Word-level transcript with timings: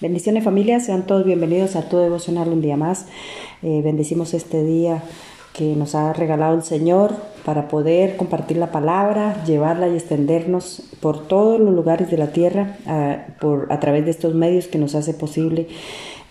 Bendiciones 0.00 0.42
familia, 0.42 0.80
sean 0.80 1.06
todos 1.06 1.24
bienvenidos 1.24 1.76
a 1.76 1.88
tu 1.88 1.98
devocional 1.98 2.48
un 2.48 2.60
día 2.60 2.76
más. 2.76 3.06
Eh, 3.62 3.80
bendecimos 3.84 4.34
este 4.34 4.64
día 4.64 5.04
que 5.52 5.76
nos 5.76 5.94
ha 5.94 6.12
regalado 6.12 6.56
el 6.56 6.64
Señor 6.64 7.14
para 7.44 7.68
poder 7.68 8.16
compartir 8.16 8.56
la 8.56 8.72
palabra, 8.72 9.44
llevarla 9.44 9.86
y 9.86 9.94
extendernos 9.94 10.82
por 10.98 11.28
todos 11.28 11.60
los 11.60 11.72
lugares 11.72 12.10
de 12.10 12.18
la 12.18 12.32
tierra 12.32 12.76
a, 12.86 13.36
por, 13.40 13.72
a 13.72 13.78
través 13.78 14.04
de 14.04 14.10
estos 14.10 14.34
medios 14.34 14.66
que 14.66 14.78
nos 14.78 14.96
hace 14.96 15.14
posible 15.14 15.68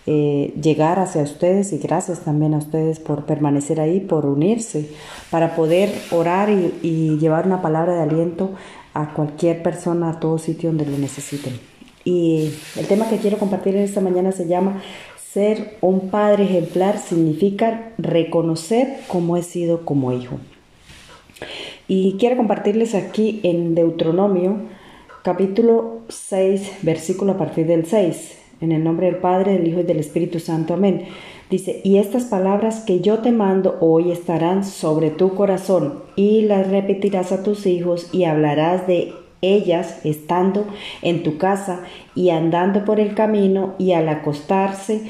eh, 0.04 0.52
llegar 0.60 0.98
hacia 0.98 1.22
ustedes 1.22 1.72
y 1.72 1.78
gracias 1.78 2.20
también 2.20 2.52
a 2.52 2.58
ustedes 2.58 3.00
por 3.00 3.24
permanecer 3.24 3.80
ahí, 3.80 4.00
por 4.00 4.26
unirse, 4.26 4.90
para 5.30 5.56
poder 5.56 5.90
orar 6.10 6.50
y, 6.50 6.74
y 6.82 7.16
llevar 7.16 7.46
una 7.46 7.62
palabra 7.62 7.94
de 7.94 8.02
aliento 8.02 8.50
a 8.92 9.14
cualquier 9.14 9.62
persona, 9.62 10.10
a 10.10 10.20
todo 10.20 10.36
sitio 10.36 10.68
donde 10.68 10.84
lo 10.84 10.98
necesiten. 10.98 11.73
Y 12.04 12.50
el 12.78 12.86
tema 12.86 13.08
que 13.08 13.18
quiero 13.18 13.38
compartir 13.38 13.76
en 13.76 13.82
esta 13.82 14.00
mañana 14.00 14.32
se 14.32 14.46
llama 14.46 14.82
Ser 15.32 15.78
un 15.80 16.10
padre 16.10 16.44
ejemplar 16.44 16.98
significa 16.98 17.92
reconocer 17.98 18.98
cómo 19.08 19.36
he 19.36 19.42
sido 19.42 19.84
como 19.84 20.12
hijo. 20.12 20.38
Y 21.88 22.16
quiero 22.18 22.36
compartirles 22.36 22.94
aquí 22.94 23.40
en 23.42 23.74
Deuteronomio 23.74 24.58
capítulo 25.24 26.02
6, 26.08 26.80
versículo 26.82 27.32
a 27.32 27.38
partir 27.38 27.66
del 27.66 27.86
6, 27.86 28.38
en 28.60 28.72
el 28.72 28.84
nombre 28.84 29.06
del 29.06 29.16
Padre, 29.16 29.54
del 29.54 29.66
Hijo 29.66 29.80
y 29.80 29.84
del 29.84 29.98
Espíritu 29.98 30.38
Santo. 30.38 30.74
Amén. 30.74 31.06
Dice, 31.48 31.80
y 31.82 31.96
estas 31.96 32.24
palabras 32.24 32.80
que 32.80 33.00
yo 33.00 33.18
te 33.20 33.32
mando 33.32 33.78
hoy 33.80 34.12
estarán 34.12 34.64
sobre 34.64 35.10
tu 35.10 35.34
corazón 35.34 36.02
y 36.14 36.42
las 36.42 36.68
repetirás 36.68 37.32
a 37.32 37.42
tus 37.42 37.66
hijos 37.66 38.08
y 38.12 38.24
hablarás 38.24 38.86
de 38.86 39.14
ellas 39.52 40.00
estando 40.04 40.66
en 41.02 41.22
tu 41.22 41.38
casa 41.38 41.80
y 42.14 42.30
andando 42.30 42.84
por 42.84 43.00
el 43.00 43.14
camino 43.14 43.74
y 43.78 43.92
al 43.92 44.08
acostarse 44.08 45.02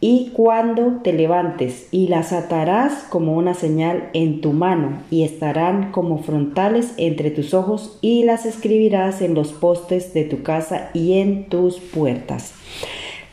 y 0.00 0.30
cuando 0.34 1.00
te 1.02 1.12
levantes 1.12 1.88
y 1.90 2.08
las 2.08 2.32
atarás 2.32 3.04
como 3.08 3.34
una 3.34 3.54
señal 3.54 4.10
en 4.12 4.40
tu 4.40 4.52
mano 4.52 4.98
y 5.10 5.22
estarán 5.22 5.90
como 5.90 6.18
frontales 6.18 6.92
entre 6.98 7.30
tus 7.30 7.54
ojos 7.54 7.98
y 8.02 8.24
las 8.24 8.44
escribirás 8.44 9.22
en 9.22 9.34
los 9.34 9.52
postes 9.52 10.12
de 10.12 10.24
tu 10.24 10.42
casa 10.42 10.90
y 10.92 11.18
en 11.18 11.48
tus 11.48 11.78
puertas. 11.78 12.52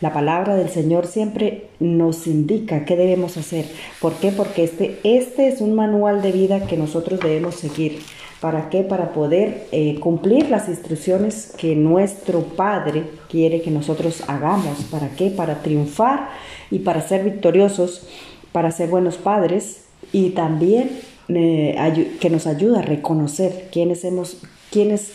La 0.03 0.11
palabra 0.11 0.57
del 0.57 0.67
Señor 0.67 1.07
siempre 1.07 1.67
nos 1.79 2.27
indica 2.27 2.83
qué 2.83 2.97
debemos 2.97 3.37
hacer. 3.37 3.63
¿Por 4.01 4.11
qué? 4.15 4.33
Porque 4.33 4.65
este, 4.65 4.99
este 5.05 5.47
es 5.47 5.61
un 5.61 5.75
manual 5.75 6.21
de 6.21 6.33
vida 6.33 6.67
que 6.67 6.75
nosotros 6.75 7.21
debemos 7.21 7.55
seguir. 7.55 7.99
¿Para 8.41 8.69
qué? 8.69 8.81
Para 8.81 9.13
poder 9.13 9.65
eh, 9.71 9.97
cumplir 10.01 10.49
las 10.49 10.67
instrucciones 10.67 11.53
que 11.57 11.77
nuestro 11.77 12.41
Padre 12.41 13.05
quiere 13.29 13.61
que 13.61 13.71
nosotros 13.71 14.25
hagamos. 14.27 14.83
¿Para 14.91 15.07
qué? 15.11 15.29
Para 15.29 15.61
triunfar 15.61 16.31
y 16.69 16.79
para 16.79 16.99
ser 16.99 17.23
victoriosos, 17.23 18.05
para 18.51 18.71
ser 18.71 18.89
buenos 18.89 19.15
padres 19.15 19.85
y 20.11 20.31
también 20.31 20.99
eh, 21.29 22.17
que 22.19 22.29
nos 22.29 22.45
ayuda 22.45 22.79
a 22.79 22.81
reconocer 22.81 23.69
quiénes 23.71 24.03
hemos, 24.03 24.41
quiénes, 24.69 25.13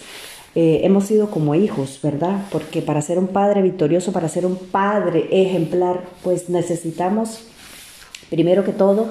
eh, 0.54 0.80
hemos 0.84 1.04
sido 1.04 1.30
como 1.30 1.54
hijos, 1.54 2.00
¿verdad? 2.02 2.44
Porque 2.50 2.82
para 2.82 3.02
ser 3.02 3.18
un 3.18 3.28
padre 3.28 3.62
victorioso, 3.62 4.12
para 4.12 4.28
ser 4.28 4.46
un 4.46 4.56
padre 4.56 5.28
ejemplar, 5.30 6.04
pues 6.22 6.48
necesitamos 6.48 7.48
Primero 8.30 8.62
que 8.62 8.72
todo, 8.72 9.08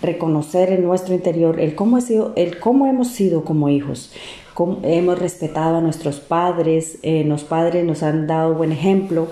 reconocer 0.00 0.72
en 0.72 0.84
nuestro 0.84 1.14
interior 1.14 1.58
el 1.58 1.74
cómo, 1.74 2.00
sido, 2.00 2.32
el 2.36 2.58
cómo 2.60 2.86
hemos 2.86 3.08
sido 3.08 3.44
como 3.44 3.68
hijos, 3.68 4.12
cómo 4.54 4.78
hemos 4.84 5.18
respetado 5.18 5.78
a 5.78 5.80
nuestros 5.80 6.20
padres, 6.20 6.98
eh, 7.02 7.24
los 7.24 7.42
padres 7.42 7.84
nos 7.84 8.04
han 8.04 8.28
dado 8.28 8.54
buen 8.54 8.70
ejemplo 8.70 9.26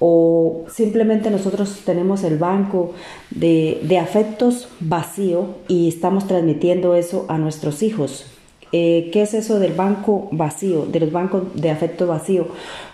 o 0.00 0.64
simplemente 0.68 1.30
nosotros 1.30 1.82
tenemos 1.84 2.24
el 2.24 2.38
banco 2.38 2.92
de 3.30 3.98
afectos 4.00 4.68
vacío 4.80 5.56
y 5.68 5.88
estamos 5.88 6.26
transmitiendo 6.26 6.94
eso 6.96 7.26
a 7.28 7.38
nuestros 7.38 7.82
hijos. 7.82 8.39
Eh, 8.72 9.10
¿Qué 9.12 9.22
es 9.22 9.34
eso 9.34 9.58
del 9.58 9.72
banco 9.72 10.28
vacío, 10.30 10.86
de 10.86 11.00
los 11.00 11.12
bancos 11.12 11.42
de 11.54 11.70
afecto 11.70 12.06
vacío? 12.06 12.46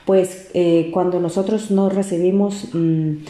Pues 0.04 0.48
eh, 0.54 0.90
cuando 0.92 1.20
nosotros 1.20 1.70
no 1.70 1.88
recibimos... 1.88 2.68
Mm, 2.72 3.24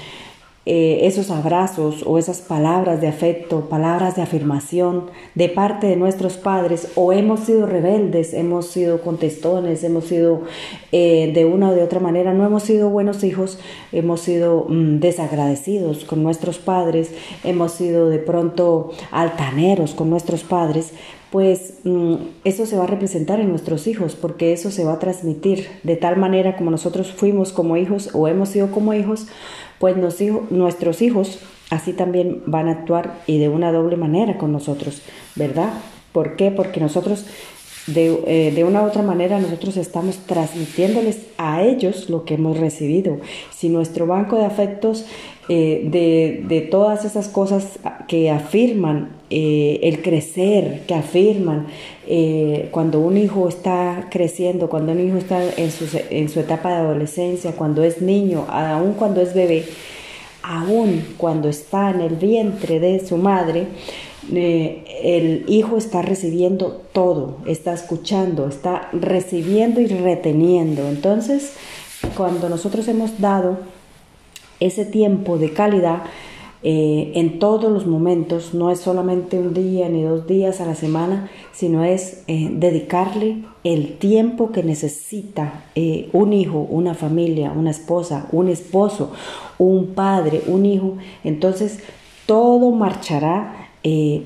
eh, 0.68 1.06
esos 1.06 1.30
abrazos 1.30 2.02
o 2.04 2.18
esas 2.18 2.40
palabras 2.40 3.00
de 3.00 3.06
afecto, 3.06 3.68
palabras 3.68 4.16
de 4.16 4.22
afirmación 4.22 5.04
de 5.36 5.48
parte 5.48 5.86
de 5.86 5.94
nuestros 5.94 6.38
padres 6.38 6.90
o 6.96 7.12
hemos 7.12 7.38
sido 7.38 7.66
rebeldes, 7.66 8.34
hemos 8.34 8.66
sido 8.66 9.00
contestones, 9.00 9.84
hemos 9.84 10.06
sido 10.06 10.42
de 10.90 11.48
una 11.48 11.70
o 11.70 11.72
de 11.72 11.84
otra 11.84 12.00
manera, 12.00 12.34
no 12.34 12.44
hemos 12.44 12.64
sido 12.64 12.90
buenos 12.90 13.22
hijos, 13.22 13.60
hemos 13.92 14.22
sido 14.22 14.66
mm, 14.68 14.98
desagradecidos 14.98 16.04
con 16.04 16.24
nuestros 16.24 16.58
padres, 16.58 17.12
hemos 17.44 17.70
sido 17.70 18.08
de 18.08 18.18
pronto 18.18 18.90
altaneros 19.12 19.94
con 19.94 20.10
nuestros 20.10 20.42
padres, 20.42 20.92
pues 21.36 21.74
mm, 21.84 22.14
eso 22.44 22.64
se 22.64 22.78
va 22.78 22.84
a 22.84 22.86
representar 22.86 23.40
en 23.40 23.50
nuestros 23.50 23.86
hijos, 23.86 24.16
porque 24.16 24.54
eso 24.54 24.70
se 24.70 24.84
va 24.86 24.94
a 24.94 24.98
transmitir 24.98 25.68
de 25.82 25.94
tal 25.94 26.16
manera 26.16 26.56
como 26.56 26.70
nosotros 26.70 27.12
fuimos 27.12 27.52
como 27.52 27.76
hijos 27.76 28.08
o 28.14 28.26
hemos 28.26 28.48
sido 28.48 28.70
como 28.70 28.94
hijos, 28.94 29.26
pues 29.78 29.98
nuestros 29.98 31.02
hijos 31.02 31.40
así 31.68 31.92
también 31.92 32.42
van 32.46 32.68
a 32.68 32.72
actuar 32.72 33.20
y 33.26 33.36
de 33.36 33.50
una 33.50 33.70
doble 33.70 33.98
manera 33.98 34.38
con 34.38 34.50
nosotros, 34.50 35.02
¿verdad? 35.34 35.74
¿Por 36.12 36.36
qué? 36.36 36.50
Porque 36.50 36.80
nosotros 36.80 37.26
de, 37.86 38.52
eh, 38.56 38.64
una 38.64 38.82
u 38.82 38.86
otra 38.86 39.02
manera 39.02 39.38
nosotros 39.38 39.76
estamos 39.76 40.16
transmitiéndoles 40.26 41.20
a 41.38 41.62
ellos 41.62 42.10
lo 42.10 42.24
que 42.24 42.34
hemos 42.34 42.58
recibido. 42.58 43.18
Si 43.54 43.68
nuestro 43.68 44.06
banco 44.06 44.36
de 44.36 44.44
afectos 44.44 45.04
eh, 45.48 45.82
de, 46.48 46.60
todas 46.62 47.04
esas 47.04 47.28
cosas 47.28 47.78
que 48.08 48.30
afirman 48.30 49.10
eh, 49.30 49.78
el 49.84 50.02
crecer, 50.02 50.82
que 50.86 50.94
afirman 50.94 51.66
cuando 52.70 53.00
un 53.00 53.16
hijo 53.16 53.48
está 53.48 54.08
creciendo, 54.10 54.68
cuando 54.68 54.92
un 54.92 55.00
hijo 55.00 55.16
está 55.16 55.42
en 55.56 55.70
su, 55.72 55.86
en 56.10 56.28
su 56.28 56.38
etapa 56.38 56.70
de 56.70 56.76
adolescencia, 56.76 57.52
cuando 57.52 57.82
es 57.82 58.00
niño, 58.00 58.46
aún 58.48 58.94
cuando 58.94 59.20
es 59.20 59.34
bebé, 59.34 59.64
aún 60.42 61.04
cuando 61.16 61.48
está 61.48 61.90
en 61.90 62.00
el 62.00 62.14
vientre 62.14 62.78
de 62.78 63.04
su 63.04 63.16
madre, 63.16 63.66
eh, 64.34 64.84
el 65.02 65.44
hijo 65.48 65.76
está 65.76 66.02
recibiendo 66.02 66.82
todo, 66.92 67.38
está 67.46 67.72
escuchando, 67.72 68.48
está 68.48 68.88
recibiendo 68.92 69.80
y 69.80 69.86
reteniendo. 69.86 70.88
Entonces, 70.88 71.52
cuando 72.16 72.48
nosotros 72.48 72.88
hemos 72.88 73.20
dado 73.20 73.58
ese 74.58 74.84
tiempo 74.84 75.38
de 75.38 75.52
calidad, 75.52 76.02
eh, 76.62 77.12
en 77.14 77.38
todos 77.38 77.70
los 77.70 77.86
momentos, 77.86 78.52
no 78.52 78.72
es 78.72 78.80
solamente 78.80 79.38
un 79.38 79.54
día 79.54 79.88
ni 79.88 80.02
dos 80.02 80.26
días 80.26 80.60
a 80.60 80.66
la 80.66 80.74
semana, 80.74 81.30
sino 81.52 81.84
es 81.84 82.24
eh, 82.26 82.48
dedicarle 82.50 83.44
el 83.62 83.98
tiempo 83.98 84.50
que 84.50 84.64
necesita 84.64 85.64
un 86.12 86.32
hijo, 86.32 86.66
una 86.68 86.94
familia, 86.94 87.52
una 87.52 87.70
esposa, 87.70 88.26
un 88.32 88.48
esposo, 88.48 89.12
un 89.58 89.94
padre, 89.94 90.42
un 90.46 90.66
hijo. 90.66 90.96
Entonces, 91.22 91.78
todo 92.26 92.72
marchará 92.72 93.65
eh, 93.86 94.20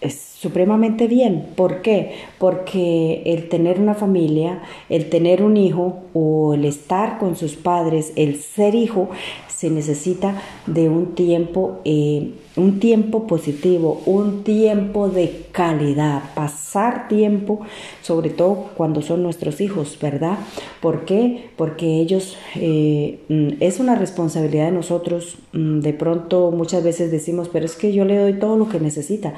es 0.00 0.20
supremamente 0.40 1.06
bien. 1.08 1.46
¿Por 1.56 1.82
qué? 1.82 2.12
Porque 2.38 3.22
el 3.26 3.48
tener 3.48 3.80
una 3.80 3.94
familia, 3.94 4.62
el 4.88 5.08
tener 5.08 5.42
un 5.42 5.56
hijo 5.56 6.00
o 6.14 6.54
el 6.54 6.64
estar 6.64 7.18
con 7.18 7.36
sus 7.36 7.56
padres, 7.56 8.12
el 8.16 8.36
ser 8.36 8.74
hijo, 8.74 9.10
se 9.58 9.70
necesita 9.70 10.40
de 10.66 10.88
un 10.88 11.16
tiempo, 11.16 11.80
eh, 11.84 12.30
un 12.54 12.78
tiempo 12.78 13.26
positivo, 13.26 14.00
un 14.06 14.44
tiempo 14.44 15.08
de 15.08 15.46
calidad, 15.50 16.22
pasar 16.36 17.08
tiempo, 17.08 17.62
sobre 18.00 18.30
todo 18.30 18.66
cuando 18.76 19.02
son 19.02 19.24
nuestros 19.24 19.60
hijos, 19.60 19.98
¿verdad? 20.00 20.38
¿Por 20.80 21.04
qué? 21.06 21.50
Porque 21.56 21.98
ellos, 21.98 22.36
eh, 22.54 23.18
mm, 23.28 23.60
es 23.60 23.80
una 23.80 23.96
responsabilidad 23.96 24.66
de 24.66 24.72
nosotros, 24.72 25.38
mm, 25.52 25.80
de 25.80 25.92
pronto 25.92 26.52
muchas 26.52 26.84
veces 26.84 27.10
decimos, 27.10 27.48
pero 27.52 27.66
es 27.66 27.74
que 27.74 27.92
yo 27.92 28.04
le 28.04 28.16
doy 28.16 28.34
todo 28.34 28.56
lo 28.56 28.68
que 28.68 28.78
necesita, 28.78 29.34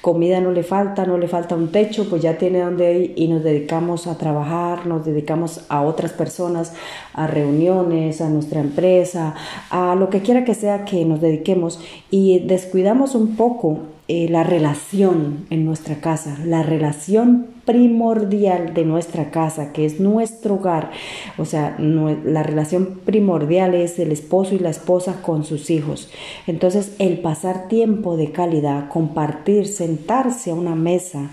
comida 0.00 0.40
no 0.40 0.52
le 0.52 0.62
falta, 0.62 1.04
no 1.04 1.18
le 1.18 1.28
falta 1.28 1.54
un 1.54 1.72
techo, 1.72 2.08
pues 2.08 2.22
ya 2.22 2.38
tiene 2.38 2.60
donde 2.60 2.98
ir 2.98 3.12
y 3.16 3.28
nos 3.28 3.42
dedicamos 3.42 4.06
a 4.06 4.16
trabajar, 4.16 4.86
nos 4.86 5.04
dedicamos 5.04 5.64
a 5.68 5.82
otras 5.82 6.12
personas, 6.12 6.72
a 7.14 7.26
reuniones, 7.26 8.20
a 8.20 8.28
nuestra 8.28 8.60
empresa, 8.60 9.34
a 9.70 9.94
lo 9.94 10.08
que 10.10 10.22
quiera 10.22 10.44
que 10.44 10.54
sea 10.54 10.84
que 10.84 11.04
nos 11.04 11.20
dediquemos 11.20 11.80
y 12.10 12.40
descuidamos 12.40 13.14
un 13.14 13.36
poco 13.36 13.80
eh, 14.10 14.26
la 14.30 14.42
relación 14.42 15.44
en 15.50 15.66
nuestra 15.66 16.00
casa, 16.00 16.38
la 16.46 16.62
relación 16.62 17.48
primordial 17.66 18.72
de 18.72 18.86
nuestra 18.86 19.30
casa, 19.30 19.74
que 19.74 19.84
es 19.84 20.00
nuestro 20.00 20.54
hogar. 20.54 20.90
O 21.36 21.44
sea, 21.44 21.76
la 21.78 22.42
relación 22.42 23.00
primordial 23.04 23.74
es 23.74 23.98
el 23.98 24.10
esposo 24.10 24.54
y 24.54 24.60
la 24.60 24.70
esposa 24.70 25.20
con 25.20 25.44
sus 25.44 25.68
hijos. 25.68 26.08
Entonces, 26.46 26.94
el 26.98 27.18
pasar 27.18 27.68
tiempo 27.68 28.16
de 28.16 28.32
calidad, 28.32 28.88
compartir, 28.88 29.66
sentarse 29.66 30.52
a 30.52 30.54
una 30.54 30.74
mesa 30.74 31.30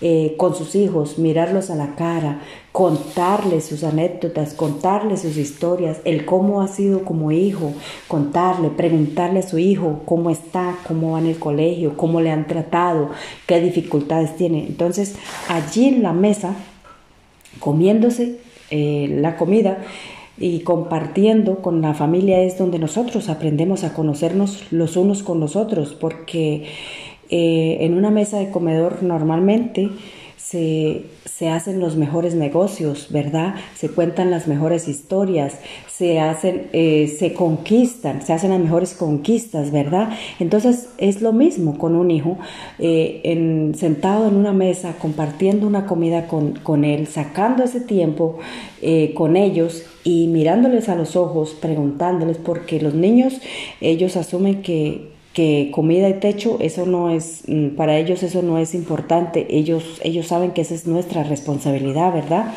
eh, 0.00 0.34
con 0.38 0.54
sus 0.54 0.74
hijos, 0.74 1.18
mirarlos 1.18 1.68
a 1.70 1.74
la 1.74 1.96
cara, 1.96 2.40
contarle 2.76 3.62
sus 3.62 3.84
anécdotas, 3.84 4.52
contarle 4.52 5.16
sus 5.16 5.38
historias, 5.38 5.96
el 6.04 6.26
cómo 6.26 6.60
ha 6.60 6.68
sido 6.68 7.06
como 7.06 7.32
hijo, 7.32 7.72
contarle, 8.06 8.68
preguntarle 8.68 9.38
a 9.38 9.48
su 9.48 9.56
hijo 9.56 10.02
cómo 10.04 10.28
está, 10.28 10.76
cómo 10.86 11.12
va 11.12 11.20
en 11.20 11.26
el 11.28 11.38
colegio, 11.38 11.96
cómo 11.96 12.20
le 12.20 12.30
han 12.30 12.46
tratado, 12.46 13.08
qué 13.46 13.62
dificultades 13.62 14.36
tiene. 14.36 14.66
Entonces, 14.66 15.16
allí 15.48 15.86
en 15.86 16.02
la 16.02 16.12
mesa, 16.12 16.54
comiéndose 17.60 18.40
eh, 18.70 19.08
la 19.22 19.38
comida, 19.38 19.78
y 20.36 20.60
compartiendo 20.60 21.62
con 21.62 21.80
la 21.80 21.94
familia 21.94 22.42
es 22.42 22.58
donde 22.58 22.78
nosotros 22.78 23.30
aprendemos 23.30 23.84
a 23.84 23.94
conocernos 23.94 24.70
los 24.70 24.98
unos 24.98 25.22
con 25.22 25.40
los 25.40 25.56
otros, 25.56 25.94
porque 25.94 26.66
eh, 27.30 27.78
en 27.80 27.94
una 27.94 28.10
mesa 28.10 28.38
de 28.38 28.50
comedor 28.50 29.02
normalmente 29.02 29.88
se, 30.48 31.48
hacen 31.50 31.80
los 31.80 31.96
mejores 31.96 32.34
negocios, 32.34 33.08
¿verdad? 33.10 33.56
Se 33.74 33.88
cuentan 33.88 34.30
las 34.30 34.46
mejores 34.46 34.86
historias, 34.86 35.58
se 35.88 36.20
hacen, 36.20 36.68
eh, 36.72 37.12
se 37.18 37.32
conquistan, 37.32 38.22
se 38.22 38.32
hacen 38.32 38.50
las 38.50 38.60
mejores 38.60 38.94
conquistas, 38.94 39.72
¿verdad? 39.72 40.10
Entonces 40.38 40.90
es 40.98 41.20
lo 41.20 41.32
mismo 41.32 41.78
con 41.78 41.96
un 41.96 42.12
hijo, 42.12 42.38
eh, 42.78 43.22
en, 43.24 43.74
sentado 43.76 44.28
en 44.28 44.36
una 44.36 44.52
mesa, 44.52 44.94
compartiendo 45.00 45.66
una 45.66 45.86
comida 45.86 46.28
con, 46.28 46.52
con 46.52 46.84
él, 46.84 47.08
sacando 47.08 47.64
ese 47.64 47.80
tiempo 47.80 48.38
eh, 48.82 49.14
con 49.14 49.36
ellos 49.36 49.84
y 50.04 50.28
mirándoles 50.28 50.88
a 50.88 50.94
los 50.94 51.16
ojos, 51.16 51.56
preguntándoles, 51.60 52.36
porque 52.36 52.80
los 52.80 52.94
niños, 52.94 53.40
ellos 53.80 54.16
asumen 54.16 54.62
que 54.62 55.15
que 55.36 55.70
comida 55.70 56.08
y 56.08 56.14
techo, 56.14 56.56
eso 56.60 56.86
no 56.86 57.10
es, 57.10 57.42
mm, 57.46 57.76
para 57.76 57.98
ellos 57.98 58.22
eso 58.22 58.40
no 58.40 58.56
es 58.56 58.74
importante, 58.74 59.46
ellos, 59.50 60.00
ellos 60.02 60.28
saben 60.28 60.52
que 60.52 60.62
esa 60.62 60.74
es 60.74 60.86
nuestra 60.86 61.24
responsabilidad, 61.24 62.10
¿verdad? 62.14 62.54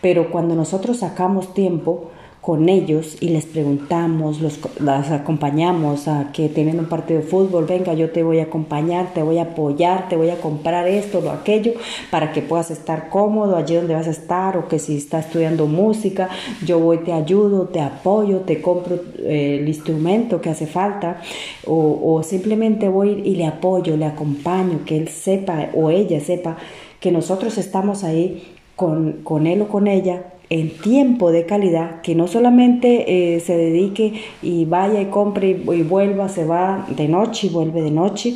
Pero 0.00 0.30
cuando 0.30 0.54
nosotros 0.54 0.98
sacamos 0.98 1.54
tiempo, 1.54 2.12
con 2.50 2.68
ellos 2.68 3.16
y 3.20 3.28
les 3.28 3.46
preguntamos, 3.46 4.40
los, 4.40 4.58
las 4.80 5.12
acompañamos 5.12 6.08
a 6.08 6.32
que 6.32 6.48
tienen 6.48 6.80
un 6.80 6.86
partido 6.86 7.20
de 7.20 7.26
fútbol, 7.28 7.64
venga, 7.64 7.94
yo 7.94 8.10
te 8.10 8.24
voy 8.24 8.40
a 8.40 8.42
acompañar, 8.42 9.14
te 9.14 9.22
voy 9.22 9.38
a 9.38 9.42
apoyar, 9.42 10.08
te 10.08 10.16
voy 10.16 10.30
a 10.30 10.40
comprar 10.40 10.88
esto 10.88 11.20
o 11.20 11.30
aquello 11.30 11.74
para 12.10 12.32
que 12.32 12.42
puedas 12.42 12.72
estar 12.72 13.08
cómodo 13.08 13.54
allí 13.54 13.76
donde 13.76 13.94
vas 13.94 14.08
a 14.08 14.10
estar 14.10 14.56
o 14.56 14.66
que 14.66 14.80
si 14.80 14.96
estás 14.96 15.26
estudiando 15.26 15.68
música, 15.68 16.28
yo 16.66 16.80
voy, 16.80 16.98
te 16.98 17.12
ayudo, 17.12 17.68
te 17.68 17.78
apoyo, 17.78 18.38
te 18.40 18.60
compro 18.60 18.96
eh, 19.20 19.58
el 19.60 19.68
instrumento 19.68 20.40
que 20.40 20.50
hace 20.50 20.66
falta 20.66 21.20
o, 21.68 22.00
o 22.02 22.24
simplemente 22.24 22.88
voy 22.88 23.22
y 23.24 23.36
le 23.36 23.46
apoyo, 23.46 23.96
le 23.96 24.06
acompaño, 24.06 24.80
que 24.84 24.96
él 24.96 25.06
sepa 25.06 25.68
o 25.72 25.90
ella 25.90 26.18
sepa 26.18 26.56
que 26.98 27.12
nosotros 27.12 27.58
estamos 27.58 28.02
ahí 28.02 28.42
con, 28.74 29.20
con 29.22 29.46
él 29.46 29.62
o 29.62 29.68
con 29.68 29.86
ella 29.86 30.24
en 30.50 30.76
tiempo 30.76 31.30
de 31.30 31.46
calidad, 31.46 32.02
que 32.02 32.16
no 32.16 32.26
solamente 32.26 33.36
eh, 33.36 33.40
se 33.40 33.56
dedique 33.56 34.20
y 34.42 34.64
vaya 34.64 35.00
y 35.00 35.06
compre 35.06 35.50
y, 35.50 35.82
vuelva, 35.82 36.28
se 36.28 36.44
va 36.44 36.86
de 36.94 37.06
noche 37.06 37.46
y 37.46 37.50
vuelve 37.50 37.82
de 37.82 37.92
noche 37.92 38.34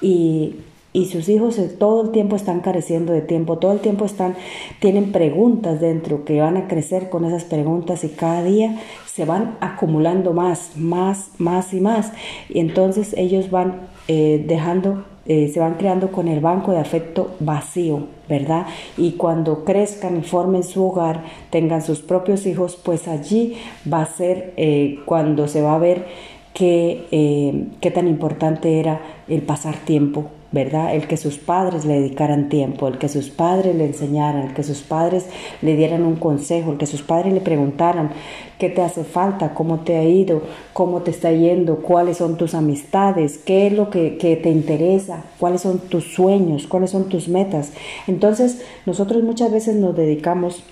y, 0.00 0.54
y 0.92 1.06
sus 1.06 1.28
hijos 1.28 1.60
todo 1.78 2.04
el 2.04 2.10
tiempo 2.12 2.36
están 2.36 2.60
careciendo 2.60 3.12
de 3.12 3.20
tiempo, 3.20 3.58
todo 3.58 3.72
el 3.72 3.80
tiempo 3.80 4.04
están, 4.04 4.36
tienen 4.78 5.10
preguntas 5.10 5.80
dentro 5.80 6.24
que 6.24 6.40
van 6.40 6.56
a 6.56 6.68
crecer 6.68 7.10
con 7.10 7.24
esas 7.24 7.44
preguntas 7.44 8.04
y 8.04 8.10
cada 8.10 8.44
día 8.44 8.80
se 9.04 9.24
van 9.24 9.56
acumulando 9.60 10.32
más, 10.32 10.76
más, 10.76 11.30
más 11.38 11.74
y 11.74 11.80
más. 11.80 12.12
Y 12.48 12.60
entonces 12.60 13.12
ellos 13.18 13.50
van 13.50 13.88
eh, 14.08 14.44
dejando 14.46 15.04
eh, 15.28 15.50
se 15.52 15.60
van 15.60 15.74
creando 15.74 16.12
con 16.12 16.28
el 16.28 16.40
banco 16.40 16.72
de 16.72 16.78
afecto 16.78 17.34
vacío, 17.40 18.06
¿verdad? 18.28 18.66
Y 18.96 19.12
cuando 19.12 19.64
crezcan 19.64 20.18
y 20.18 20.22
formen 20.22 20.62
su 20.62 20.84
hogar, 20.84 21.24
tengan 21.50 21.82
sus 21.82 22.00
propios 22.00 22.46
hijos, 22.46 22.76
pues 22.76 23.08
allí 23.08 23.56
va 23.92 24.02
a 24.02 24.06
ser 24.06 24.54
eh, 24.56 25.00
cuando 25.04 25.48
se 25.48 25.62
va 25.62 25.74
a 25.74 25.78
ver 25.78 26.06
qué, 26.54 27.06
eh, 27.10 27.66
qué 27.80 27.90
tan 27.90 28.08
importante 28.08 28.78
era 28.78 29.00
el 29.28 29.42
pasar 29.42 29.76
tiempo 29.76 30.30
¿verdad? 30.52 30.94
El 30.94 31.06
que 31.08 31.16
sus 31.16 31.38
padres 31.38 31.84
le 31.84 32.00
dedicaran 32.00 32.48
tiempo, 32.48 32.88
el 32.88 32.98
que 32.98 33.08
sus 33.08 33.30
padres 33.30 33.74
le 33.74 33.84
enseñaran, 33.84 34.48
el 34.48 34.54
que 34.54 34.62
sus 34.62 34.80
padres 34.80 35.26
le 35.60 35.76
dieran 35.76 36.04
un 36.04 36.16
consejo, 36.16 36.72
el 36.72 36.78
que 36.78 36.86
sus 36.86 37.02
padres 37.02 37.32
le 37.32 37.40
preguntaran 37.40 38.10
qué 38.58 38.70
te 38.70 38.82
hace 38.82 39.04
falta, 39.04 39.54
cómo 39.54 39.80
te 39.80 39.96
ha 39.96 40.04
ido, 40.04 40.42
cómo 40.72 41.02
te 41.02 41.10
está 41.10 41.32
yendo, 41.32 41.76
cuáles 41.76 42.18
son 42.18 42.36
tus 42.36 42.54
amistades, 42.54 43.38
qué 43.38 43.66
es 43.66 43.72
lo 43.72 43.90
que, 43.90 44.10
te 44.20 44.50
interesa, 44.50 45.24
cuáles 45.38 45.62
son 45.62 45.78
tus 45.78 46.14
sueños, 46.14 46.66
cuáles 46.66 46.90
son 46.90 47.08
tus 47.08 47.28
metas. 47.28 47.72
Entonces, 48.06 48.62
nosotros 48.86 49.22
muchas 49.22 49.50
veces 49.52 49.76
nos 49.76 49.96
dedicamos 49.96 50.62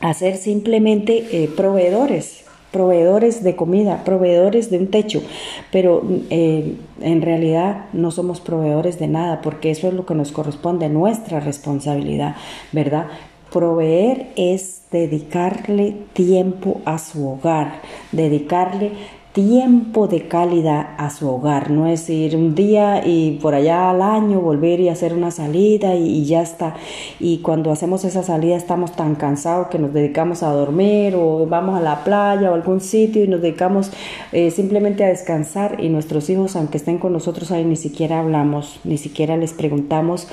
a 0.00 0.14
ser 0.14 0.36
simplemente 0.36 1.26
eh, 1.32 1.48
proveedores, 1.54 2.45
proveedores 2.70 3.42
de 3.42 3.56
comida, 3.56 4.04
proveedores 4.04 4.70
de 4.70 4.78
un 4.78 4.88
techo, 4.88 5.22
pero 5.70 6.02
eh, 6.30 6.74
en 7.00 7.22
realidad 7.22 7.86
no 7.92 8.10
somos 8.10 8.40
proveedores 8.40 8.98
de 8.98 9.08
nada 9.08 9.40
porque 9.40 9.70
eso 9.70 9.88
es 9.88 9.94
lo 9.94 10.06
que 10.06 10.14
nos 10.14 10.32
corresponde, 10.32 10.88
nuestra 10.88 11.40
responsabilidad, 11.40 12.36
¿verdad? 12.72 13.06
Proveer 13.52 14.28
es 14.36 14.82
dedicarle 14.90 15.96
tiempo 16.12 16.80
a 16.84 16.98
su 16.98 17.28
hogar, 17.28 17.80
dedicarle 18.12 18.92
tiempo 19.36 20.08
de 20.08 20.28
calidad 20.28 20.94
a 20.96 21.10
su 21.10 21.28
hogar, 21.28 21.70
no 21.70 21.86
es 21.86 22.08
ir 22.08 22.34
un 22.36 22.54
día 22.54 23.06
y 23.06 23.32
por 23.32 23.54
allá 23.54 23.90
al 23.90 24.00
año 24.00 24.40
volver 24.40 24.80
y 24.80 24.88
hacer 24.88 25.12
una 25.12 25.30
salida 25.30 25.94
y, 25.94 26.24
ya 26.24 26.40
está. 26.40 26.74
Y 27.20 27.40
cuando 27.40 27.70
hacemos 27.70 28.06
esa 28.06 28.22
salida 28.22 28.56
estamos 28.56 28.92
tan 28.92 29.14
cansados 29.14 29.66
que 29.66 29.78
nos 29.78 29.92
dedicamos 29.92 30.42
a 30.42 30.48
dormir 30.52 31.16
o 31.16 31.46
vamos 31.46 31.78
a 31.78 31.82
la 31.82 32.02
playa 32.02 32.50
o 32.50 32.54
algún 32.54 32.80
sitio 32.80 33.24
y 33.24 33.28
nos 33.28 33.42
dedicamos 33.42 33.90
eh, 34.32 34.50
simplemente 34.50 35.04
a 35.04 35.08
descansar 35.08 35.84
y 35.84 35.90
nuestros 35.90 36.30
hijos, 36.30 36.56
aunque 36.56 36.78
estén 36.78 36.96
con 36.96 37.12
nosotros 37.12 37.50
ahí, 37.50 37.66
ni 37.66 37.76
siquiera 37.76 38.20
hablamos, 38.20 38.80
ni 38.84 38.96
siquiera 38.96 39.36
les 39.36 39.52
preguntamos 39.52 40.28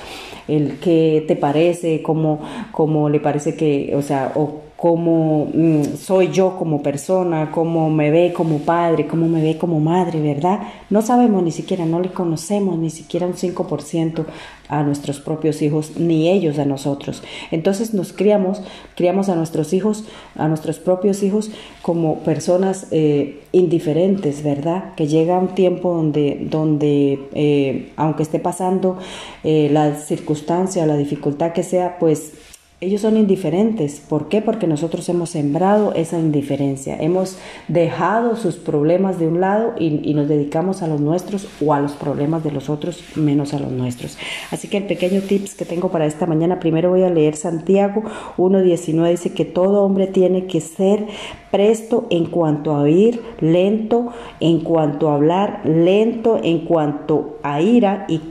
el 0.47 0.79
qué 0.79 1.25
te 1.27 1.35
parece, 1.35 2.01
cómo, 2.03 2.39
cómo 2.71 3.09
le 3.09 3.19
parece 3.19 3.55
que, 3.55 3.93
o 3.97 4.01
sea, 4.01 4.31
o 4.35 4.61
cómo 4.83 5.47
mm, 5.53 5.95
soy 5.97 6.27
yo 6.33 6.57
como 6.57 6.83
persona, 6.83 7.51
cómo 7.51 7.89
me 7.89 8.11
ve 8.11 8.33
como 8.33 8.57
padre, 8.59 9.07
cómo 9.07 9.29
me 9.29 9.41
ve 9.41 9.57
como 9.57 9.79
madre, 9.79 10.19
¿verdad? 10.19 10.59
No 10.89 11.01
sabemos 11.01 11.41
ni 11.41 11.51
siquiera, 11.51 11.85
no 11.85 12.01
le 12.01 12.09
conocemos 12.11 12.77
ni 12.77 12.89
siquiera 12.89 13.25
un 13.25 13.35
5% 13.35 14.25
a 14.67 14.83
nuestros 14.83 15.21
propios 15.21 15.61
hijos, 15.61 15.95
ni 15.95 16.27
ellos 16.27 16.59
a 16.59 16.65
nosotros. 16.65 17.23
Entonces 17.51 17.93
nos 17.93 18.11
criamos, 18.11 18.61
criamos 18.97 19.29
a 19.29 19.35
nuestros 19.35 19.71
hijos, 19.71 20.03
a 20.35 20.49
nuestros 20.49 20.79
propios 20.79 21.23
hijos 21.23 21.49
como 21.81 22.19
personas 22.19 22.87
eh, 22.91 23.39
indiferentes, 23.53 24.43
¿verdad? 24.43 24.95
Que 24.95 25.07
llega 25.07 25.39
un 25.39 25.55
tiempo 25.55 25.93
donde, 25.93 26.45
donde 26.49 27.19
eh, 27.33 27.93
aunque 27.95 28.23
esté 28.23 28.39
pasando 28.39 28.97
eh, 29.45 29.69
la 29.71 29.95
circunstancia, 29.95 30.85
la 30.85 30.97
dificultad 30.97 31.53
que 31.53 31.63
sea, 31.63 31.99
pues 31.99 32.33
ellos 32.83 33.01
son 33.01 33.15
indiferentes. 33.15 34.01
¿Por 34.01 34.27
qué? 34.27 34.41
Porque 34.41 34.67
nosotros 34.67 35.07
hemos 35.07 35.29
sembrado 35.29 35.93
esa 35.93 36.19
indiferencia. 36.19 36.97
Hemos 36.99 37.37
dejado 37.69 38.35
sus 38.35 38.55
problemas 38.55 39.19
de 39.19 39.27
un 39.27 39.39
lado 39.39 39.73
y, 39.79 40.13
nos 40.13 40.27
dedicamos 40.27 40.83
a 40.83 40.87
los 40.87 40.99
nuestros 40.99 41.47
o 41.65 41.73
a 41.73 41.79
los 41.79 41.93
problemas 41.93 42.43
de 42.43 42.51
los 42.51 42.69
otros 42.69 43.03
menos 43.15 43.53
a 43.53 43.59
los 43.59 43.71
nuestros. 43.71 44.17
Así 44.51 44.67
que 44.67 44.77
el 44.77 44.83
pequeño 44.85 45.21
tips 45.21 45.55
que 45.55 45.65
tengo 45.65 45.89
para 45.89 46.05
esta 46.05 46.27
mañana, 46.27 46.59
primero 46.59 46.89
voy 46.89 47.03
a 47.03 47.09
leer 47.09 47.35
Santiago 47.35 48.03
1.19. 48.37 49.09
Dice 49.09 49.33
que 49.33 49.45
todo 49.45 49.83
hombre 49.83 50.07
tiene 50.07 50.45
que 50.45 50.61
ser 50.61 51.07
presto 51.51 52.07
en 52.09 52.25
cuanto 52.25 52.75
a 52.75 52.81
oír, 52.81 53.21
lento 53.39 54.11
en 54.39 54.59
cuanto 54.59 55.09
a 55.09 55.15
hablar, 55.15 55.61
lento 55.65 56.39
en 56.43 56.65
cuanto 56.65 57.37
a 57.43 57.61
ira 57.61 58.05
y, 58.07 58.21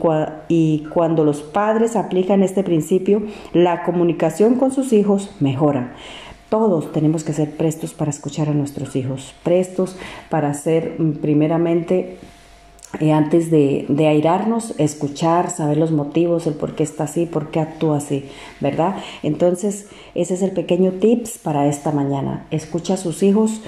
y 0.47 0.85
cuando 0.93 1.23
los 1.23 1.41
padres 1.41 1.95
aplican 1.95 2.43
este 2.43 2.63
principio, 2.63 3.23
la 3.53 3.83
comunicación 3.83 4.42
con 4.51 4.71
sus 4.71 4.91
hijos 4.91 5.29
mejora. 5.39 5.95
Todos 6.49 6.91
tenemos 6.91 7.23
que 7.23 7.33
ser 7.33 7.55
prestos 7.55 7.93
para 7.93 8.11
escuchar 8.11 8.49
a 8.49 8.53
nuestros 8.53 8.95
hijos, 8.95 9.33
prestos 9.43 9.95
para 10.29 10.53
ser 10.53 10.97
mm, 10.99 11.13
primeramente 11.13 12.17
eh, 12.99 13.11
antes 13.11 13.49
de, 13.49 13.85
de, 13.87 14.07
airarnos, 14.07 14.75
escuchar, 14.77 15.49
saber 15.49 15.77
los 15.77 15.91
motivos, 15.91 16.45
el 16.45 16.53
por 16.53 16.75
qué 16.75 16.83
está 16.83 17.05
así, 17.05 17.25
por 17.25 17.49
qué 17.49 17.59
actúa 17.59 17.97
así, 17.97 18.25
¿verdad? 18.59 18.97
Entonces, 19.23 19.87
ese 20.13 20.35
es 20.35 20.41
el 20.43 20.51
pequeño 20.51 20.91
tips 20.91 21.39
para 21.39 21.65
esta 21.67 21.91
mañana. 21.91 22.45
Escucha 22.51 22.95
a 22.95 22.97
sus 22.97 23.23
hijos, 23.23 23.61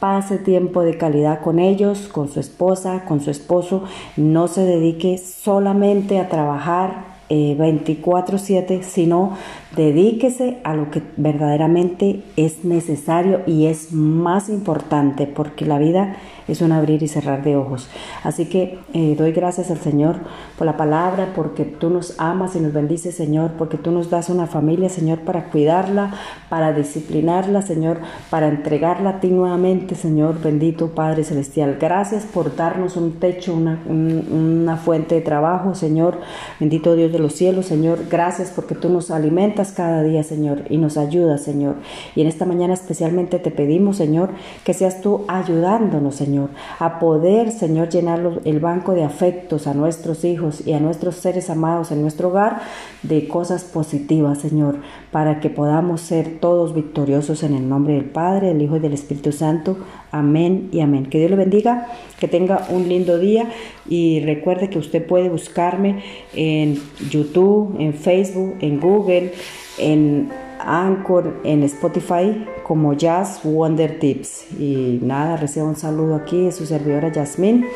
pase 0.00 0.38
tiempo 0.38 0.82
de 0.82 0.96
calidad 0.96 1.42
con 1.42 1.60
ellos, 1.60 2.08
con 2.08 2.28
su 2.28 2.40
esposa, 2.40 3.04
con 3.06 3.20
su 3.20 3.30
esposo, 3.30 3.84
no 4.16 4.48
se 4.48 4.62
dedique 4.64 5.16
solamente 5.18 6.18
a 6.18 6.28
trabajar 6.28 7.11
24/7, 7.32 8.82
sino 8.82 9.36
dedíquese 9.76 10.58
a 10.64 10.74
lo 10.74 10.90
que 10.90 11.02
verdaderamente 11.16 12.22
es 12.36 12.64
necesario 12.64 13.40
y 13.46 13.66
es 13.66 13.92
más 13.92 14.48
importante, 14.48 15.26
porque 15.26 15.64
la 15.64 15.78
vida 15.78 16.16
es 16.48 16.60
un 16.60 16.72
abrir 16.72 17.02
y 17.02 17.08
cerrar 17.08 17.42
de 17.42 17.56
ojos. 17.56 17.88
Así 18.24 18.46
que 18.46 18.78
eh, 18.92 19.14
doy 19.16 19.32
gracias 19.32 19.70
al 19.70 19.78
Señor 19.78 20.16
por 20.58 20.66
la 20.66 20.76
palabra, 20.76 21.32
porque 21.34 21.64
tú 21.64 21.88
nos 21.88 22.18
amas 22.18 22.56
y 22.56 22.60
nos 22.60 22.72
bendices, 22.72 23.14
Señor, 23.14 23.52
porque 23.56 23.78
tú 23.78 23.90
nos 23.90 24.10
das 24.10 24.28
una 24.28 24.46
familia, 24.46 24.88
Señor, 24.88 25.20
para 25.20 25.44
cuidarla, 25.44 26.12
para 26.48 26.72
disciplinarla, 26.72 27.62
Señor, 27.62 28.00
para 28.28 28.48
entregarla 28.48 29.10
a 29.10 29.20
ti 29.20 29.28
nuevamente, 29.28 29.94
Señor, 29.94 30.40
bendito 30.42 30.88
Padre 30.88 31.24
Celestial. 31.24 31.78
Gracias 31.80 32.24
por 32.24 32.54
darnos 32.56 32.96
un 32.96 33.12
techo, 33.12 33.54
una, 33.54 33.80
una 33.86 34.76
fuente 34.76 35.14
de 35.14 35.20
trabajo, 35.20 35.74
Señor, 35.74 36.18
bendito 36.60 36.94
Dios 36.94 37.12
de 37.12 37.18
los 37.22 37.34
cielos, 37.34 37.66
Señor. 37.66 38.06
Gracias 38.10 38.52
porque 38.54 38.74
tú 38.74 38.88
nos 38.88 39.10
alimentas 39.10 39.72
cada 39.72 40.02
día, 40.02 40.22
Señor, 40.22 40.64
y 40.68 40.76
nos 40.76 40.96
ayudas, 40.96 41.42
Señor. 41.42 41.76
Y 42.14 42.22
en 42.22 42.26
esta 42.26 42.44
mañana 42.44 42.74
especialmente 42.74 43.38
te 43.38 43.50
pedimos, 43.50 43.96
Señor, 43.96 44.30
que 44.64 44.74
seas 44.74 45.00
tú 45.00 45.24
ayudándonos, 45.28 46.16
Señor 46.16 46.50
a 46.78 46.98
poder, 46.98 47.50
Señor, 47.50 47.88
llenar 47.88 48.40
el 48.44 48.60
banco 48.60 48.94
de 48.94 49.04
afectos 49.04 49.66
a 49.66 49.74
nuestros 49.74 50.24
hijos 50.24 50.66
y 50.66 50.72
a 50.72 50.80
nuestros 50.80 51.16
seres 51.16 51.50
amados 51.50 51.92
en 51.92 52.02
nuestro 52.02 52.28
hogar 52.28 52.60
de 53.02 53.28
cosas 53.28 53.64
positivas, 53.64 54.38
Señor, 54.38 54.76
para 55.10 55.40
que 55.40 55.50
podamos 55.50 56.00
ser 56.00 56.38
todos 56.40 56.74
victoriosos 56.74 57.42
en 57.42 57.54
el 57.54 57.68
nombre 57.68 57.94
del 57.94 58.06
Padre, 58.06 58.48
del 58.48 58.62
Hijo 58.62 58.76
y 58.76 58.80
del 58.80 58.94
Espíritu 58.94 59.32
Santo. 59.32 59.76
Amén 60.10 60.68
y 60.72 60.80
amén. 60.80 61.06
Que 61.06 61.18
Dios 61.18 61.30
le 61.30 61.36
bendiga, 61.36 61.86
que 62.20 62.28
tenga 62.28 62.66
un 62.68 62.88
lindo 62.88 63.18
día 63.18 63.48
y 63.88 64.20
recuerde 64.20 64.68
que 64.68 64.78
usted 64.78 65.06
puede 65.06 65.28
buscarme 65.28 66.02
en 66.34 66.80
YouTube, 67.12 67.76
en 67.78 67.94
Facebook, 67.94 68.56
en 68.60 68.80
Google, 68.80 69.32
en 69.78 70.30
Anchor, 70.58 71.40
en 71.44 71.62
Spotify 71.64 72.46
como 72.64 72.94
Jazz 72.94 73.40
Wonder 73.44 73.98
Tips. 73.98 74.46
Y 74.58 74.98
nada, 75.02 75.36
recibo 75.36 75.66
un 75.66 75.76
saludo 75.76 76.14
aquí 76.14 76.44
de 76.44 76.52
su 76.52 76.66
servidora 76.66 77.12
Yasmín 77.12 77.66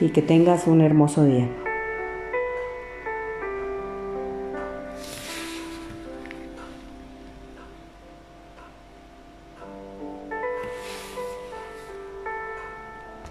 y 0.00 0.08
que 0.10 0.22
tengas 0.22 0.66
un 0.66 0.80
hermoso 0.80 1.24
día. 1.24 1.63